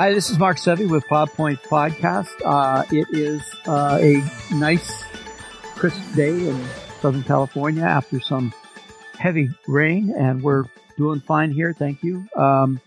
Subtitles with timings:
[0.00, 2.30] Hi, this is Mark Sevi with Plot Points Podcast.
[2.42, 5.04] Uh, it is uh, a nice,
[5.74, 6.58] crisp day in
[7.02, 8.54] Southern California after some
[9.18, 10.64] heavy rain, and we're
[10.96, 11.74] doing fine here.
[11.78, 12.24] Thank you.
[12.34, 12.80] Um,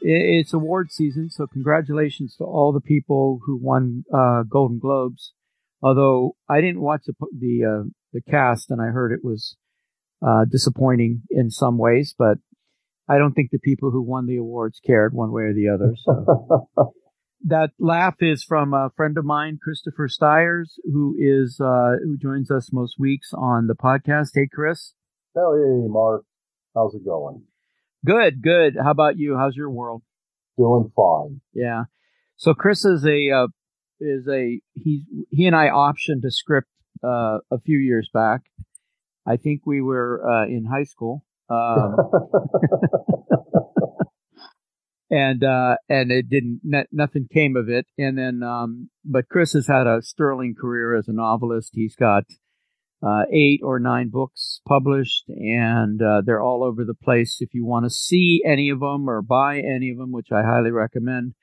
[0.00, 5.32] it, it's award season, so congratulations to all the people who won uh, Golden Globes.
[5.82, 9.56] Although I didn't watch the the, uh, the cast, and I heard it was
[10.24, 12.38] uh, disappointing in some ways, but
[13.08, 15.94] I don't think the people who won the awards cared one way or the other.
[15.96, 16.68] So
[17.44, 22.50] that laugh is from a friend of mine, Christopher Stires, who is uh, who joins
[22.50, 24.30] us most weeks on the podcast.
[24.34, 24.94] Hey, Chris.
[25.34, 26.24] Hey, Mark.
[26.74, 27.44] How's it going?
[28.04, 28.76] Good, good.
[28.82, 29.36] How about you?
[29.36, 30.02] How's your world?
[30.58, 31.40] Doing fine.
[31.54, 31.84] Yeah.
[32.36, 33.46] So Chris is a uh,
[34.00, 36.68] is a he he and I optioned a script
[37.04, 38.42] uh, a few years back.
[39.26, 41.24] I think we were uh, in high school.
[41.48, 41.96] Um,
[45.10, 46.60] and uh, and it didn't
[46.92, 47.86] nothing came of it.
[47.96, 51.70] And then, um, but Chris has had a sterling career as a novelist.
[51.74, 52.24] He's got
[53.06, 57.38] uh, eight or nine books published, and uh, they're all over the place.
[57.40, 60.42] If you want to see any of them or buy any of them, which I
[60.42, 61.34] highly recommend,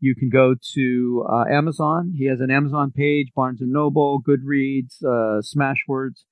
[0.00, 2.14] you can go to uh, Amazon.
[2.16, 6.24] He has an Amazon page, Barnes and Noble, Goodreads, uh, Smashwords.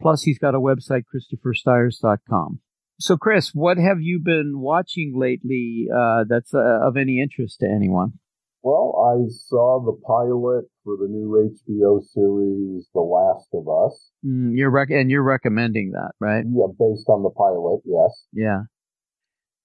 [0.00, 2.60] Plus, he's got a website, ChristopherStires.com.
[3.00, 7.66] So, Chris, what have you been watching lately uh, that's uh, of any interest to
[7.66, 8.14] anyone?
[8.62, 14.10] Well, I saw the pilot for the new HBO series, The Last of Us.
[14.26, 16.44] Mm, you're rec- and you're recommending that, right?
[16.44, 18.24] Yeah, based on the pilot, yes.
[18.32, 18.62] Yeah.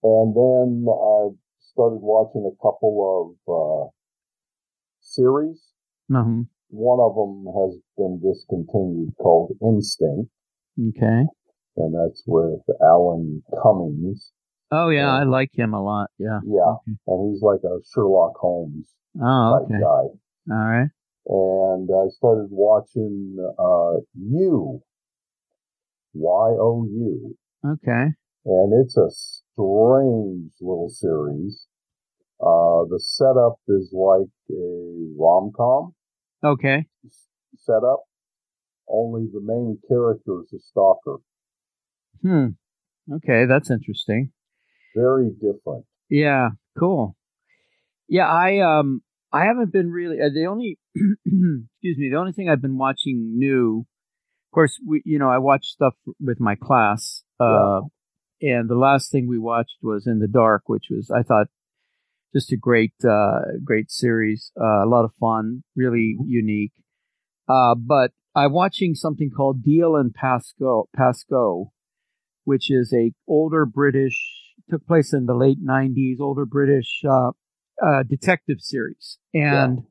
[0.04, 3.90] And then I started watching a couple of uh,
[5.02, 5.60] series.
[6.12, 6.42] Mm-hmm.
[6.70, 10.30] One of them has been discontinued called Instinct.
[10.90, 11.26] Okay
[11.78, 14.32] and that's with Alan Cummings.
[14.72, 16.10] Oh yeah, I like him a lot.
[16.18, 16.40] Yeah.
[16.46, 16.98] Yeah, okay.
[17.08, 18.88] and he's like a Sherlock Holmes
[19.22, 19.80] oh, okay.
[19.80, 20.54] guy.
[20.54, 20.90] All right.
[21.26, 24.82] And I started watching uh, You,
[26.14, 27.38] Y O U.
[27.66, 28.08] Okay.
[28.46, 31.68] And it's a strange little series.
[32.42, 35.94] Uh, the setup is like a rom com.
[36.44, 36.86] Okay.
[37.58, 38.02] Setup.
[38.90, 41.20] Only the main character is a stalker.
[42.24, 42.48] Hmm.
[43.12, 44.32] Okay, that's interesting.
[44.96, 45.86] Very different.
[46.10, 47.18] Yeah, cool.
[48.08, 49.02] Yeah, I um
[49.32, 53.38] I haven't been really uh, the only excuse me, the only thing I've been watching
[53.38, 53.86] new
[54.48, 57.82] of course we you know, I watch stuff with my class uh
[58.40, 58.60] yeah.
[58.60, 61.48] and the last thing we watched was In the Dark, which was I thought
[62.34, 66.30] just a great uh great series, uh, a lot of fun, really mm-hmm.
[66.30, 66.74] unique.
[67.50, 71.74] Uh but I'm watching something called Dalziel and Pascoe Pascoe
[72.44, 74.18] which is a older British,
[74.70, 77.32] took place in the late 90s, older British uh,
[77.84, 79.18] uh, detective series.
[79.34, 79.84] And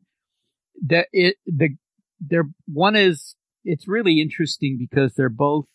[0.80, 0.88] yeah.
[0.88, 1.76] that it, the,
[2.20, 5.66] they're, one is, it's really interesting because they're both,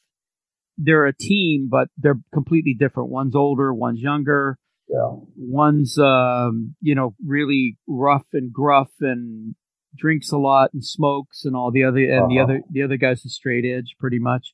[0.77, 3.09] they're a team, but they're completely different.
[3.09, 4.57] One's older, one's younger.
[4.87, 5.15] Yeah.
[5.35, 9.55] One's, um, you know, really rough and gruff and
[9.95, 12.27] drinks a lot and smokes and all the other, and uh-huh.
[12.29, 14.53] the other, the other guy's a straight edge pretty much.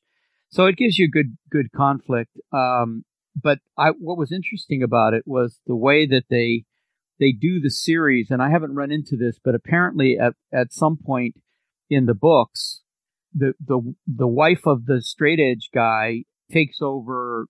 [0.54, 2.30] So it gives you good good conflict.
[2.52, 3.04] Um,
[3.34, 6.64] but I, what was interesting about it was the way that they
[7.18, 10.96] they do the series, and I haven't run into this, but apparently at at some
[10.96, 11.34] point
[11.90, 12.82] in the books,
[13.34, 16.22] the the the wife of the straight edge guy
[16.52, 17.46] takes over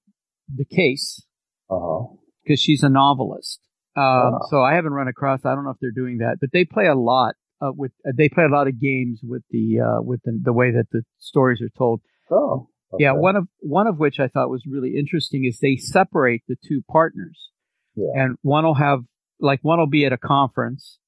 [0.49, 1.27] the case
[1.69, 2.55] because uh-huh.
[2.57, 3.61] she's a novelist.
[3.97, 4.39] Um, uh-huh.
[4.49, 5.45] So I haven't run across.
[5.45, 7.93] I don't know if they're doing that, but they play a lot uh, with.
[8.09, 10.87] Uh, they play a lot of games with the uh, with the, the way that
[10.91, 12.01] the stories are told.
[12.31, 12.71] Oh.
[12.95, 13.05] Okay.
[13.05, 16.57] Yeah, one of one of which I thought was really interesting is they separate the
[16.57, 17.51] two partners,
[17.95, 18.23] yeah.
[18.23, 19.01] and one will have
[19.41, 20.99] like one will be at a conference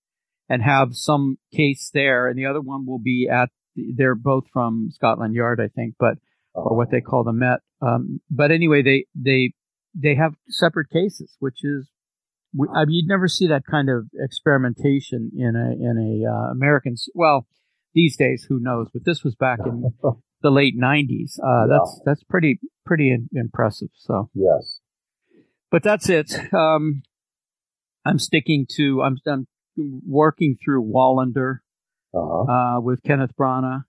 [0.48, 4.88] and have some case there, and the other one will be at they're both from
[4.90, 6.18] Scotland Yard, I think, but
[6.54, 7.60] or what they call the Met.
[7.80, 9.52] Um, but anyway, they they
[9.94, 11.88] they have separate cases, which is
[12.74, 16.96] I mean, you'd never see that kind of experimentation in a in a uh, American.
[17.14, 17.46] Well,
[17.94, 18.88] these days, who knows?
[18.92, 19.92] But this was back in
[20.46, 21.38] the late '90s.
[21.42, 21.66] Uh, yeah.
[21.68, 23.88] That's that's pretty pretty in, impressive.
[23.96, 24.80] So yes,
[25.70, 26.32] but that's it.
[26.54, 27.02] Um,
[28.04, 29.02] I'm sticking to.
[29.02, 29.46] I'm, I'm
[30.06, 31.58] working through Wallander
[32.14, 32.52] uh-huh.
[32.52, 33.84] uh, with Kenneth Branagh.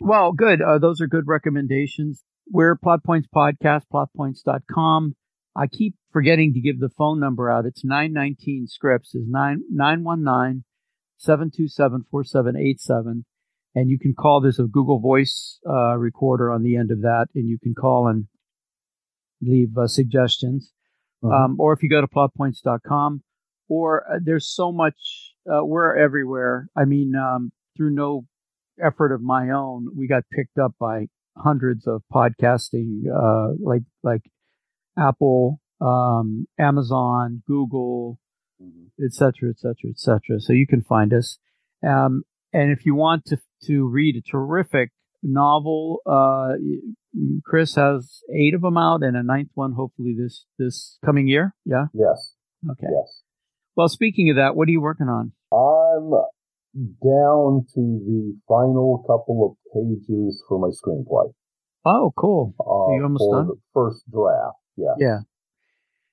[0.00, 0.62] Well, good.
[0.62, 2.24] Uh, those are good recommendations.
[2.50, 5.14] We're Plot Points Podcast, plotpoints.com.
[5.56, 7.66] I keep forgetting to give the phone number out.
[7.66, 10.64] It's 919 scripts is 9, 919
[11.18, 13.24] 727 4787.
[13.74, 14.40] and you can call.
[14.40, 18.08] There's a Google Voice uh, recorder on the end of that, and you can call
[18.08, 18.26] and
[19.40, 20.72] leave uh, suggestions.
[21.22, 21.32] Mhm.
[21.32, 23.22] Um, or if you go to plotpoints.com,
[23.68, 25.34] or uh, there's so much.
[25.50, 26.68] Uh, we're everywhere.
[26.76, 28.26] I mean, um, through no
[28.82, 31.06] effort of my own, we got picked up by
[31.36, 34.22] hundreds of podcasting, uh, like like
[35.00, 38.18] Apple, um, Amazon, Google,
[38.62, 38.90] Mhm.
[39.02, 40.38] et cetera, et cetera, et cetera.
[40.40, 41.38] So you can find us.
[41.82, 44.90] Um, and if you want to, to read a terrific
[45.22, 46.52] novel, uh,
[47.44, 51.54] Chris has eight of them out and a ninth one, hopefully this, this coming year.
[51.64, 51.86] Yeah.
[51.94, 52.34] Yes,
[52.70, 52.86] Okay.
[52.90, 53.22] yes.
[53.76, 55.32] Well, speaking of that, what are you working on?
[55.52, 56.10] I'm
[57.02, 61.32] down to the final couple of pages for my screenplay.
[61.84, 62.54] Oh, cool.
[62.60, 63.46] Uh, you almost for done?
[63.48, 64.96] the first draft, yes.
[64.98, 65.18] Yeah.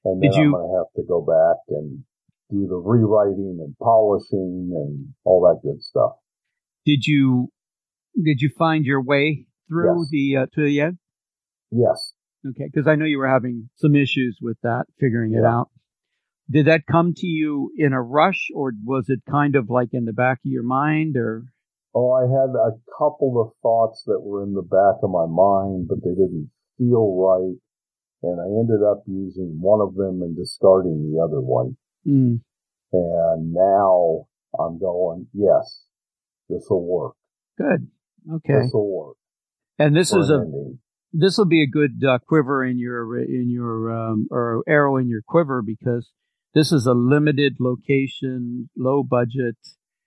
[0.06, 2.04] And Did then you- I'm going to have to go back and
[2.50, 6.14] do the rewriting and polishing and all that good stuff.
[6.86, 7.50] Did you,
[8.16, 10.10] did you find your way through Yes.
[10.12, 10.98] the, uh, to the end?
[11.72, 12.14] Yes.
[12.48, 12.70] Okay.
[12.74, 15.70] Cause I know you were having some issues with that, figuring it out.
[16.50, 20.06] Did that come to you in a rush or was it kind of like in
[20.06, 21.44] the back of your mind or?
[21.94, 25.88] Oh, I had a couple of thoughts that were in the back of my mind,
[25.90, 27.58] but they didn't feel right.
[28.24, 31.78] And I ended up using one of them and discarding the other one.
[32.06, 32.42] Mm,
[32.92, 34.28] And now
[34.60, 35.84] I'm going, yes,
[36.50, 37.16] this will work.
[37.58, 37.88] good.
[38.32, 38.62] Okay.
[38.64, 39.18] This will work.
[39.80, 40.80] And this is an a, ending.
[41.14, 45.08] this will be a good uh, quiver in your, in your, um, or arrow in
[45.08, 46.12] your quiver because
[46.54, 49.56] this is a limited location, low budget,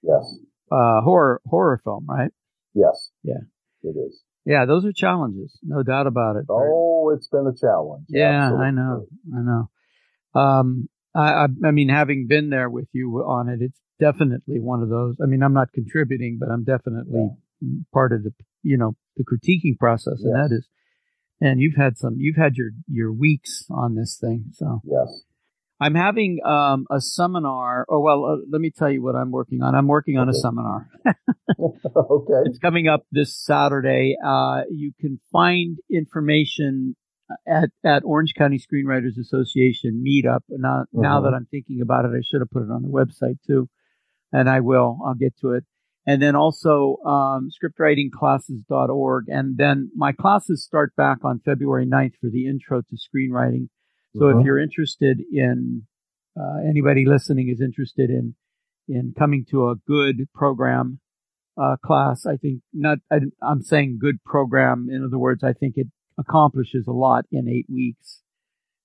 [0.03, 0.39] Yes.
[0.73, 2.33] uh, horror, horror film, right?
[2.75, 3.11] Yes.
[3.23, 3.45] Yeah.
[3.83, 4.23] It is.
[4.45, 4.65] Yeah.
[4.65, 5.59] Those are challenges.
[5.63, 6.47] No doubt about it.
[6.49, 8.07] Oh, it's been a challenge.
[8.09, 8.67] Yeah, Absolutely.
[8.67, 9.07] I know.
[9.37, 10.41] I know.
[10.41, 14.83] Um, I, I, I mean, having been there with you on it, it's definitely one
[14.83, 15.17] of those.
[15.23, 17.31] I mean, I'm not contributing, but I'm definitely
[17.93, 18.33] part of the,
[18.63, 20.67] you know, the critiquing process, and that is.
[21.41, 25.23] And you've had some, you've had your your weeks on this thing, so Yes.
[25.81, 27.87] I'm having um, a seminar.
[27.89, 29.75] Oh well, uh, let me tell you what I'm working on.
[29.75, 30.89] I'm working on a seminar.
[31.59, 32.43] okay.
[32.45, 34.17] It's coming up this Saturday.
[34.25, 36.97] Uh, you can find information
[37.47, 40.41] at, at Orange County Screenwriters Association meetup.
[40.49, 41.25] Now, now Mhm.
[41.25, 43.69] that I'm thinking about it, I should have put it on the website too.
[44.33, 44.99] And I will.
[45.05, 45.65] I'll get to it.
[46.07, 49.25] And then also, um, scriptwritingclasses.org.
[49.29, 53.69] And then my classes start back on February 9th for the intro to screenwriting.
[54.17, 54.45] So if Mhm.
[54.45, 55.87] you're interested in,
[56.37, 58.35] uh, anybody listening is interested in,
[58.89, 61.01] in coming to a good program,
[61.57, 64.89] uh, class, I think not, I, I'm saying good program.
[64.91, 68.23] In other words, I think it accomplishes a lot in eight weeks.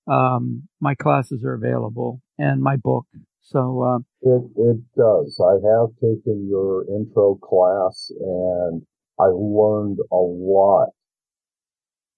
[0.06, 3.06] Um, my classes are available and my book.
[3.40, 5.40] So, uh, It it does.
[5.40, 8.82] I have taken your intro class and
[9.18, 10.90] I learned a lot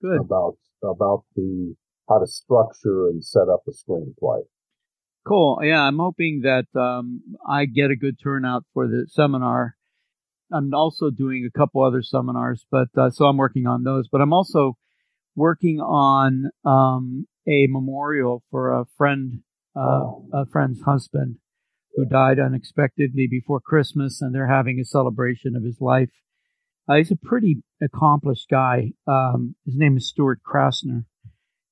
[0.03, 0.21] good.
[0.21, 1.75] about about the
[2.09, 4.43] how to structure and set up a screenplay.
[5.27, 5.59] Cool.
[5.63, 9.77] Yeah, I'm hoping that um, I get a good turnout for the seminar.
[10.51, 14.09] I'm also doing a couple other seminars, but uh, so I'm working on those.
[14.11, 14.79] But I'm also
[15.37, 19.43] working on um, a memorial for a friend,
[19.77, 21.37] uh, a friend's husband,
[21.95, 26.11] who died unexpectedly before Christmas, and they're having a celebration of his life.
[26.89, 28.93] Uh, he's a pretty accomplished guy.
[29.07, 31.05] Um, his name is Stuart Krasner,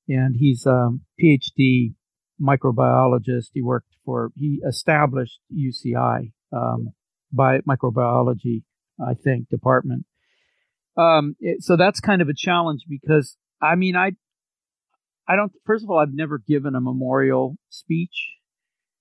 [0.08, 0.90] and he's a
[1.22, 1.94] PhD
[2.40, 3.46] microbiologist.
[3.52, 6.92] He worked for, he established UCI, um,
[7.32, 8.62] by microbiology,
[9.00, 10.06] I think, department.
[10.96, 14.12] Um, it, so that's kind of a challenge because, I mean, I,
[15.28, 18.32] I don't, first of all, I've never given a memorial speech.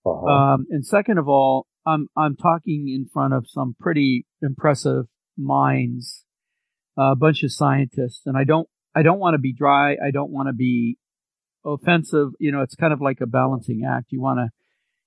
[0.05, 0.25] Uh-huh.
[0.25, 5.05] Um, and second of all, I'm, I'm talking in front of some pretty impressive
[5.38, 6.25] minds,
[6.97, 9.94] a bunch of scientists, and I don't, I don't want to be dry.
[9.94, 10.98] I don't want to be
[11.66, 12.30] offensive.
[12.40, 14.08] You know, it's kind of like a balancing act.
[14.12, 14.50] You want to,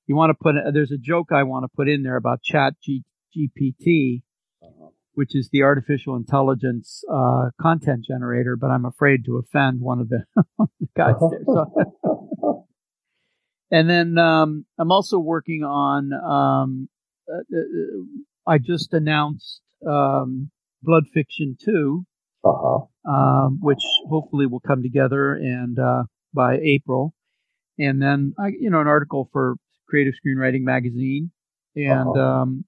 [0.06, 2.74] you want to put, there's a joke I want to put in there about chat
[2.82, 3.02] G,
[3.36, 4.22] GPT,
[4.62, 4.88] Uh-huh.
[5.14, 10.08] which is the artificial intelligence, uh, content generator, but I'm afraid to offend one of
[10.08, 10.24] the,
[10.56, 11.44] one of the guys there.
[11.46, 12.66] So,
[13.70, 16.88] and then, um, I'm also working on, um,
[17.30, 20.50] uh, uh, I just announced, um,
[20.82, 22.04] Blood Fiction 2,
[22.44, 23.10] uh-huh.
[23.10, 27.14] um, which hopefully will come together and uh, by April.
[27.78, 29.56] And then I, you know, an article for
[29.88, 31.30] Creative Screenwriting Magazine,
[31.76, 32.20] and Uh-huh.
[32.20, 32.64] um,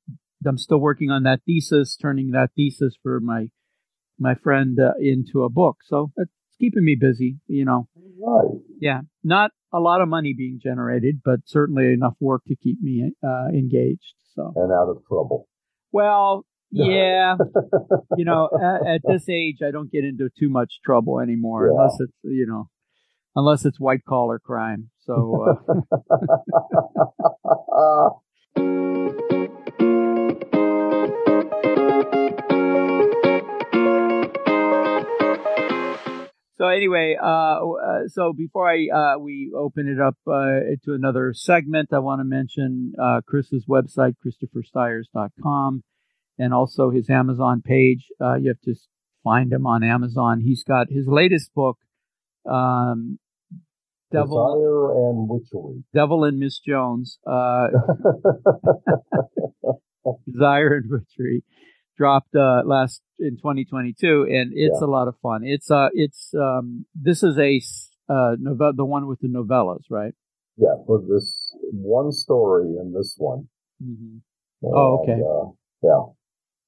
[0.47, 3.49] I'm still working on that thesis, turning that thesis for my
[4.19, 5.79] my friend uh, into a book.
[5.85, 7.89] So it's keeping me busy, you know.
[8.19, 8.61] Right.
[8.81, 13.13] Yeah, not a lot of money being generated, but certainly enough work to keep me
[13.23, 14.15] uh, engaged.
[14.35, 15.49] So And out of trouble.
[15.93, 17.37] well, Yeah,
[18.17, 21.73] you know, at, at, this age, I don't get into too much trouble anymore, yeah.
[21.73, 22.69] unless it's you know,
[23.35, 24.91] unless it's white collar crime.
[25.07, 25.47] So.
[27.77, 28.11] Uh...
[36.61, 41.33] So anyway, uh, uh, so before I uh, we open it up uh, to another
[41.33, 45.83] segment, I want to mention uh, Chris's website, ChristopherStires.com,
[46.41, 48.07] and also his Amazon page.
[48.21, 48.75] Uh, you have to
[49.23, 50.41] find him on Amazon.
[50.41, 51.77] He's got his latest book,
[52.51, 53.19] um,
[54.11, 55.85] Devil Desire and Witchery.
[55.95, 57.19] Devil and Miss Jones.
[60.27, 61.45] Desire and Witchery
[61.97, 64.87] dropped uh, last in 2022, and it's yeah.
[64.87, 65.43] a lot of fun.
[65.45, 67.61] It's uh, it's um, this is a
[68.11, 70.15] uh, novella, the one with the novellas, right?
[70.57, 73.49] Yeah, for this one story in this one.
[73.83, 74.19] Mm-hmm.
[74.63, 75.21] And, oh, okay.
[75.21, 76.13] Uh, yeah.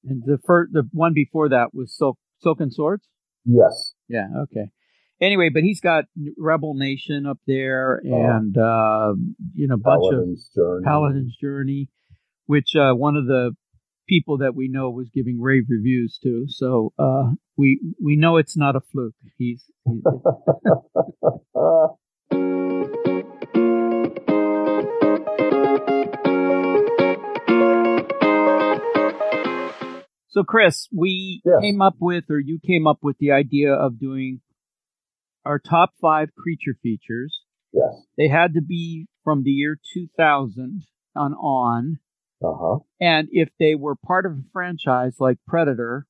[0.05, 3.07] And the first, the one before that was Silk, Silk and Swords.
[3.45, 3.95] Yes.
[4.09, 4.27] Yeah.
[4.45, 4.71] Okay.
[5.21, 6.07] Anyway, but he's got
[6.37, 8.17] Rebel Nation up there, uh-huh.
[8.17, 9.15] and uh,
[9.55, 10.85] you know, a bunch Paladin's of Journey.
[10.85, 11.89] Paladin's Journey,
[12.47, 13.53] which uh, one of the
[14.09, 16.47] people that we know was giving rave reviews to.
[16.49, 19.15] So uh, we we know it's not a fluke.
[19.39, 19.63] He's.
[19.85, 20.03] he's
[30.33, 34.41] so Chris, we came up with, or you came up with the idea of doing
[35.45, 37.43] our top five creature features.
[37.71, 38.03] Yes.
[38.17, 40.83] They had to be from the year 2000
[41.15, 41.99] on on.
[42.43, 42.79] Uh-huh.
[42.99, 46.07] And if they were part of a franchise like Predator,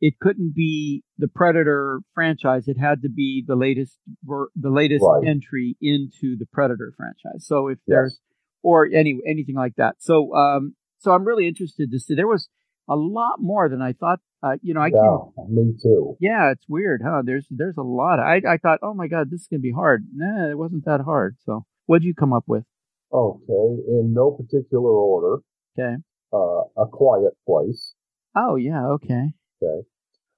[0.00, 2.68] it couldn't be the Predator franchise.
[2.68, 5.28] It had to be the latest, the latest right.
[5.28, 7.44] entry into the Predator franchise.
[7.44, 7.84] So if yes.
[7.86, 8.20] there's,
[8.62, 9.96] or any, anything like that.
[9.98, 12.14] So, um, so I'm really interested to see.
[12.14, 12.48] There was
[12.88, 14.20] a lot more than I thought.
[14.42, 16.16] Uh, you know, I yeah, me too.
[16.20, 17.22] Yeah, it's weird, huh?
[17.24, 18.20] There's, there's a lot.
[18.20, 20.04] I, I thought, oh my god, this is gonna be hard.
[20.14, 21.36] Nah, it wasn't that hard.
[21.44, 22.64] So, what'd you come up with?
[23.12, 25.42] Okay, in no particular order.
[25.78, 25.96] Okay.
[26.32, 27.94] Uh, a Quiet Place.
[28.36, 28.86] Oh yeah.
[28.86, 29.32] Okay.
[29.62, 29.86] Okay.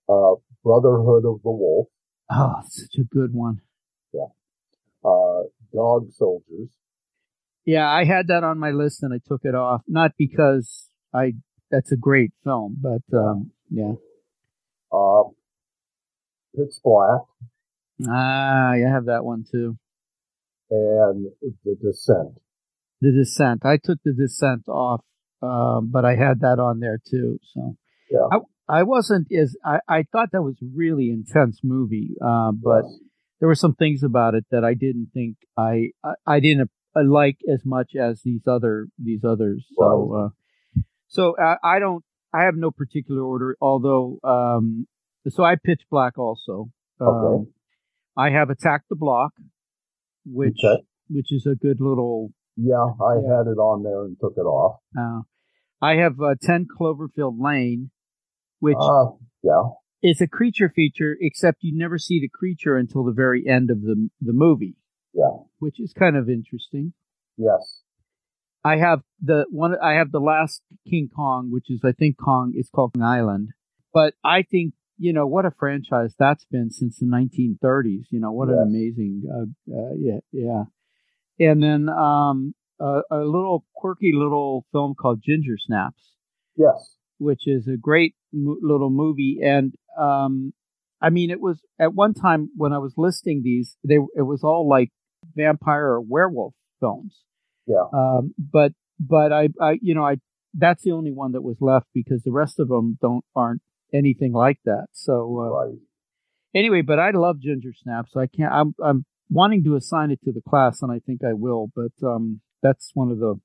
[0.09, 1.89] Uh, Brotherhood of the Wolf.
[2.31, 3.61] Oh, such a good one.
[4.13, 4.29] Yeah.
[5.05, 5.43] Uh,
[5.75, 6.71] Dog Soldiers.
[7.65, 9.83] Yeah, I had that on my list and I took it off.
[9.87, 11.35] Not because I
[11.71, 13.93] that's a great film, but um, yeah.
[14.93, 15.25] Uh,
[16.57, 17.21] Pitch Black.
[18.09, 19.79] Ah, I have that one too.
[20.71, 21.27] And
[21.65, 22.41] The Descent.
[23.01, 23.65] The Descent.
[23.65, 25.03] I took The Descent off
[25.43, 27.39] um, but I had that on there too.
[27.55, 27.77] So
[28.11, 28.27] yeah.
[28.31, 32.85] I, I wasn't as I, I thought that was a really intense movie, uh, but
[32.85, 32.99] yes.
[33.41, 37.05] there were some things about it that I didn't think I I, I didn't uh,
[37.05, 39.67] like as much as these other these others.
[39.79, 40.33] So
[41.17, 41.25] right.
[41.25, 43.57] uh, so I, don't I have no particular order.
[43.61, 44.87] Although um,
[45.29, 46.71] so I pitch black also.
[47.01, 47.51] Um, okay.
[48.17, 49.33] I have Attack the Block,
[50.27, 50.83] which okay.
[51.09, 54.81] which is a good little yeah, I had it on there and took it off.
[54.99, 55.23] Uh,
[55.81, 57.91] I have uh, 10 Cloverfield Lane,
[58.59, 59.07] which uh,
[59.43, 59.71] yeah.
[60.03, 63.81] is a creature feature, except you never see the creature until the very end of
[63.81, 64.77] the, the movie.
[65.15, 65.45] Yeah.
[65.59, 66.93] Which is kind of interesting.
[67.37, 67.81] Yes.
[68.65, 72.53] I have the one, I have the last King Kong, which is, I think Kong
[72.55, 73.49] is called King Island.
[73.93, 78.05] But I think, you know, what a franchise that's been since the 1930s.
[78.11, 78.59] You know, what yes.
[78.59, 80.65] an amazing, uh, uh, yeah, yeah.
[81.39, 86.13] And then, um, a, a little quirky little film called Ginger Snaps.
[86.57, 86.97] Yes.
[87.19, 89.39] Which is a great mo- little movie.
[89.43, 90.53] And, um,
[91.01, 94.45] I mean, it was at one time when I was listing these, they, it was
[94.45, 94.91] all like
[95.35, 97.23] vampire or werewolf films.
[97.67, 97.85] Yeah.
[97.93, 100.17] Um, but, but I, I, you know, I,
[100.55, 103.63] that's the only one that was left because the rest of them don't, aren't
[103.95, 104.87] anything like that.
[104.93, 105.79] So, uh, right.
[106.55, 108.13] anyway, but I love Ginger Snaps.
[108.13, 111.21] So I can't, I'm, I'm wanting to assign it to the class and I think
[111.25, 113.41] I will, but, um, that's one of the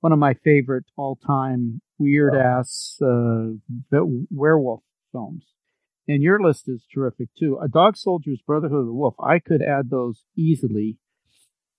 [0.00, 3.48] one of my favorite all time weird ass uh,
[4.30, 4.82] werewolf
[5.12, 5.44] films.
[6.08, 7.58] And your list is terrific too.
[7.60, 9.14] A Dog Soldier's Brotherhood of the Wolf.
[9.20, 10.98] I could add those easily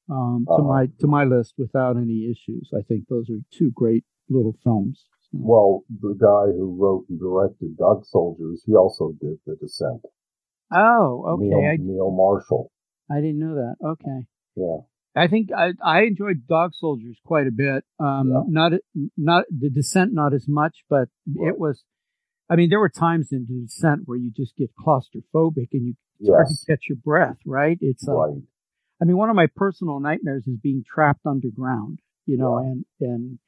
[0.10, 2.72] um, to uh, my to my list without any issues.
[2.74, 5.06] I think those are two great little films.
[5.34, 10.02] Well, the guy who wrote and directed Dog Soldiers, he also did The Descent.
[10.74, 11.46] Oh, okay.
[11.46, 12.72] Neil, I, Neil Marshall.
[13.12, 13.76] I didn't know that.
[13.86, 14.26] Okay.
[14.56, 14.78] Yeah.
[15.16, 17.84] I think I, I enjoyed Dog Soldiers quite a bit.
[18.00, 18.42] Um, yeah.
[18.48, 18.72] not,
[19.18, 21.50] not the descent, not as much, but right.
[21.50, 21.84] it was,
[22.50, 25.96] I mean, there were times in the descent where you just get claustrophobic and you
[26.20, 26.30] yes.
[26.30, 27.78] start to catch your breath, right?
[27.82, 28.42] It's like, right.
[29.02, 32.68] I mean, one of my personal nightmares is being trapped underground, you know, yeah.
[32.68, 33.40] and, and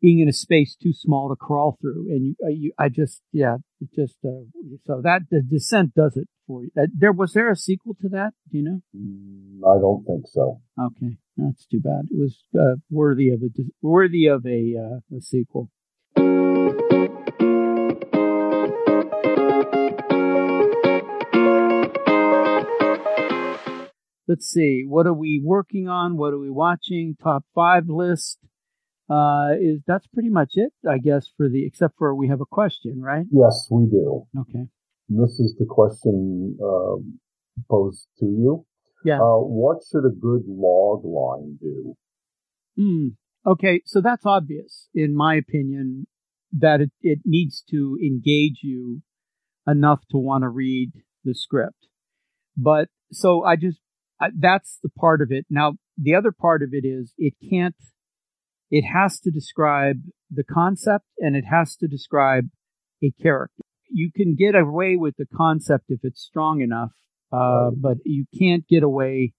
[0.00, 2.06] being in a space too small to crawl through.
[2.08, 4.44] And you, uh, you I just, yeah, it just, uh,
[4.86, 6.70] so that the descent does it for you.
[6.78, 8.32] Uh, there was there a sequel to that?
[8.50, 8.80] Do you know?
[8.96, 10.60] Mm, I don't think so.
[10.78, 12.06] Okay, that's too bad.
[12.10, 13.48] It was uh, worthy of a
[13.82, 15.70] worthy of a, uh, a sequel.
[24.26, 24.84] Let's see.
[24.86, 26.16] What are we working on?
[26.16, 27.16] What are we watching?
[27.22, 28.38] Top five list
[29.10, 32.46] uh, is that's pretty much it, I guess, for the except for we have a
[32.46, 33.26] question, right?
[33.30, 34.26] Yes, we do.
[34.40, 34.66] Okay.
[35.08, 37.18] This is the question um,
[37.70, 38.64] posed to you.
[39.04, 39.20] Yeah.
[39.20, 41.94] Uh, what should a good log line do?
[42.76, 43.08] Hmm.
[43.46, 46.06] Okay, so that's obvious, in my opinion,
[46.50, 49.02] that it, it needs to engage you
[49.66, 50.92] enough to want to read
[51.24, 51.88] the script.
[52.56, 53.80] But so I just
[54.20, 55.46] I, that's the part of it.
[55.50, 57.74] Now, the other part of it is it can't
[58.70, 62.46] it has to describe the concept and it has to describe
[63.02, 63.62] a character.
[63.88, 66.90] You can get away with the concept if it's strong enough,
[67.32, 69.32] uh, but you can't get away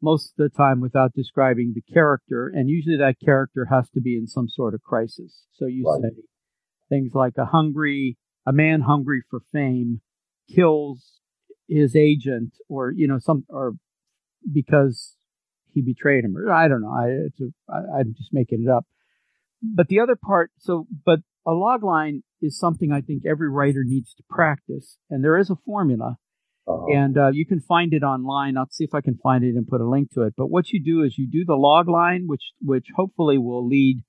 [0.00, 2.50] most of the time without describing the character.
[2.52, 5.44] And usually that character has to be in some sort of crisis.
[5.52, 6.10] So you right.
[6.10, 6.22] say
[6.88, 10.00] things like a hungry, a man hungry for fame
[10.52, 11.20] kills
[11.68, 13.74] his agent or, you know, some, or
[14.50, 15.16] because
[15.72, 16.92] he betrayed him, or I don't know.
[16.92, 18.86] I, it's a, I, I'm just making it up.
[19.62, 23.84] But the other part, so, but a log line is something I think every writer
[23.84, 26.16] needs to practice, and there is a formula,
[26.66, 26.86] uh-huh.
[26.92, 28.56] and uh, you can find it online.
[28.56, 30.34] I'll see if I can find it and put a link to it.
[30.36, 34.02] But what you do is you do the log line, which which hopefully will lead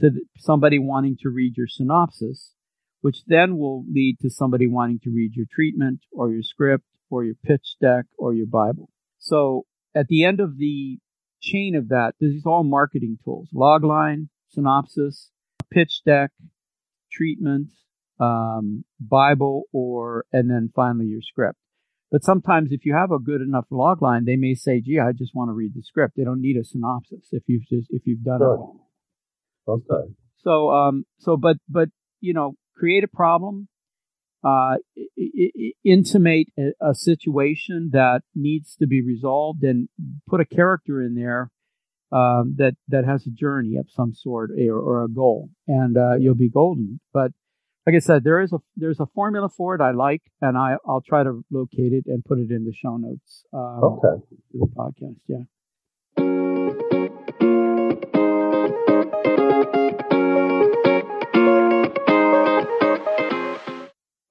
[0.00, 2.52] to somebody wanting to read your synopsis,
[3.00, 7.24] which then will lead to somebody wanting to read your treatment or your script or
[7.24, 8.90] your pitch deck or your Bible.
[9.18, 9.64] So
[9.98, 10.98] at the end of the
[11.42, 13.48] chain of that, this is all marketing tools.
[13.54, 15.30] Logline, synopsis,
[15.72, 16.30] pitch deck,
[17.10, 17.70] treatment,
[18.20, 21.58] um, Bible, or, and then finally your script.
[22.10, 25.34] But sometimes if you have a good enough logline, they may say, gee, I just
[25.34, 26.14] want to read the script.
[26.16, 29.70] They don't need a synopsis if you've just, if you've done it.
[29.70, 30.14] Okay.
[30.38, 31.88] So, um, so, but, but,
[32.20, 33.68] you know, create a problem,
[34.44, 34.76] uh,
[35.84, 39.88] intimate a, a, situation that needs to be resolved and
[40.28, 41.50] put a character in there
[42.12, 46.14] um, that that has a journey of some sort or, or a goal, and uh,
[46.16, 47.00] you'll be golden.
[47.12, 47.32] But
[47.86, 50.76] like I said, there is a there's a formula for it I like, and I
[50.86, 53.44] I'll try to locate it and put it in the show notes.
[53.52, 54.24] Um, okay.
[54.52, 55.44] the podcast, yeah.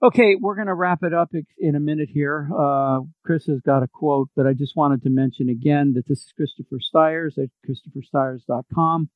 [0.01, 2.47] Okay, we're going to wrap it up in a minute here.
[2.55, 6.19] Uh, Chris has got a quote, but I just wanted to mention again that this
[6.19, 9.09] is Christopher Stires at ChristopherStires.com.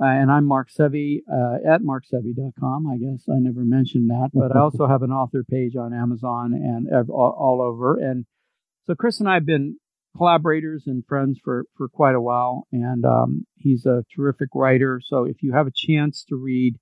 [0.00, 2.88] Uh, and I'm Mark Sevi uh, at MarkSevi.com.
[2.88, 6.52] I guess I never mentioned that, but I also have an author page on Amazon
[6.54, 7.96] and all, all over.
[7.96, 8.26] And
[8.84, 9.76] so Chris and I have been
[10.16, 12.66] collaborators and friends for, for quite a while.
[12.72, 15.00] And um, he's a terrific writer.
[15.02, 16.78] So if you have a chance to read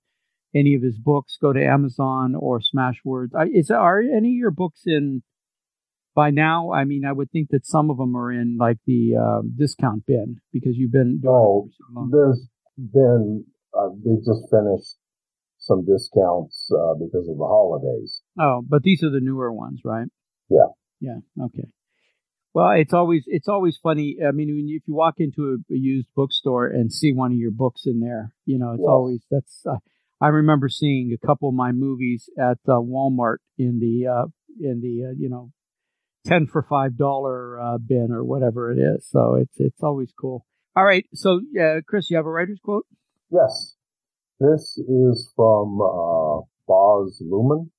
[0.55, 3.31] any of his books, go to Amazon or Smashwords.
[3.53, 5.21] Is are any of your books in
[6.15, 6.71] by now?
[6.71, 10.05] I mean, I would think that some of them are in like the uh, discount
[10.05, 12.09] bin because you've been doing oh, it for so long.
[12.11, 13.45] There's been
[13.77, 14.95] uh, they just finished
[15.57, 18.21] some discounts uh, because of the holidays.
[18.39, 20.07] Oh, but these are the newer ones, right?
[20.49, 20.69] Yeah.
[21.01, 21.17] Yeah.
[21.45, 21.67] Okay.
[22.53, 24.17] Well, it's always it's always funny.
[24.25, 27.33] I mean, when you, if you walk into a, a, used bookstore and see one
[27.33, 28.87] of your books in there, you know, it's yes.
[28.87, 29.61] always that's.
[29.69, 29.75] Uh,
[30.21, 34.25] I remember seeing a couple of my movies at uh, Walmart in the uh,
[34.59, 35.51] in the uh, you know
[36.25, 39.07] ten for five dollar uh, bin or whatever it is.
[39.09, 40.45] So it's it's always cool.
[40.75, 41.39] All right, so
[41.87, 42.85] Chris, you have a writer's quote?
[43.31, 43.75] Yes,
[44.39, 47.69] this is from uh, Baz Luhrmann.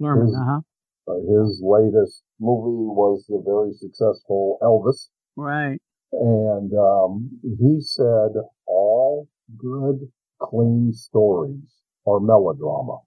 [0.00, 0.60] Luhrmann, uh-huh.
[1.08, 5.08] uh, his latest movie was the very successful Elvis.
[5.36, 5.80] Right.
[6.12, 8.32] And um, he said,
[8.66, 10.08] all good
[10.40, 12.98] clean stories or melodrama.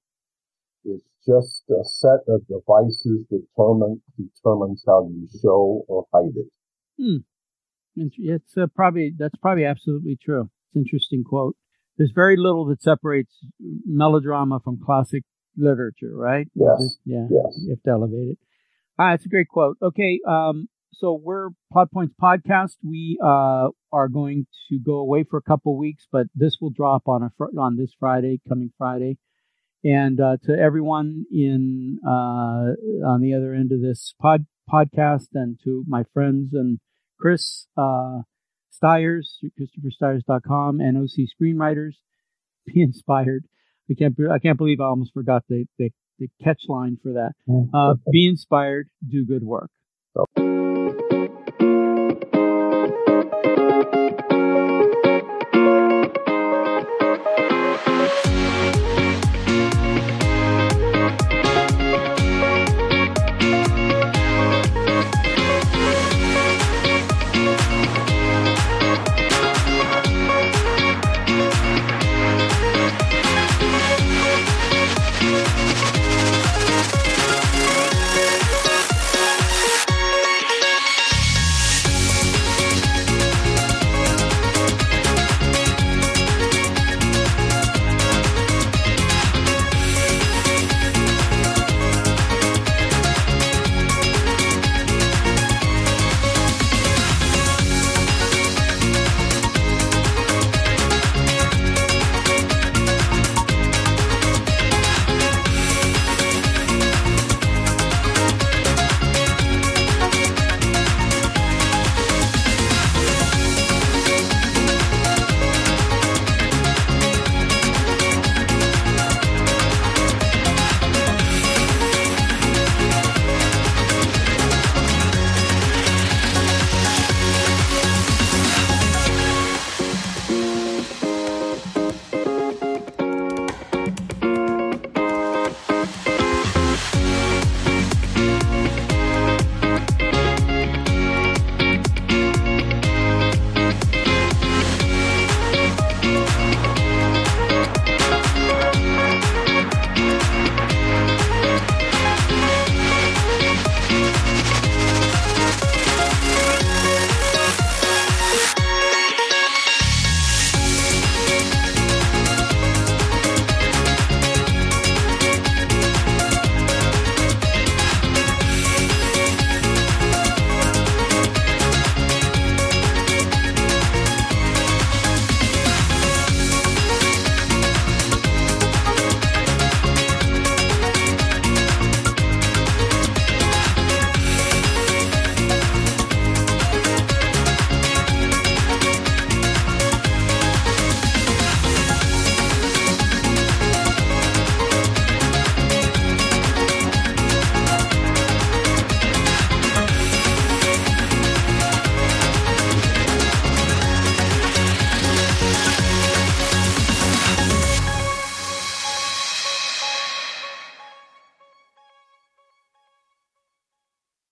[0.84, 6.48] It's just a set of devices determine, determines how you show or hide it.
[6.98, 7.18] Hmm.
[7.96, 10.44] It's uh, probably, that's probably absolutely true.
[10.44, 11.56] It's an interesting quote.
[11.98, 13.34] There's very little that separates
[13.86, 15.24] melodrama from classic
[15.58, 16.48] literature, right?
[16.56, 16.80] Yes.
[16.80, 17.28] Just, yeah.
[17.30, 17.60] Yes.
[17.62, 18.38] You have to elevate it.
[18.98, 19.78] Ah, it's a great quote.
[19.82, 20.20] Okay.
[20.26, 22.76] Um, so we're Plot Points Podcast.
[22.84, 27.08] We uh, are going to go away for a couple weeks, but this will drop
[27.08, 29.18] on a fr- on this Friday, coming Friday.
[29.84, 32.76] And uh, to everyone in uh,
[33.08, 36.80] on the other end of this pod podcast, and to my friends and
[37.20, 38.20] Chris uh,
[38.70, 41.94] Stires, ChristopherStires.com, and OC Screenwriters,
[42.66, 43.46] be inspired.
[43.90, 44.16] I can't.
[44.32, 47.32] I can't believe I almost forgot the the, the catch line for that.
[47.74, 48.90] Uh, be inspired.
[49.08, 49.72] Do good work.